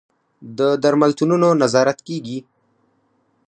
د 0.57 0.59
درملتونونو 0.83 1.47
نظارت 1.61 1.99
کیږي؟ 2.07 2.39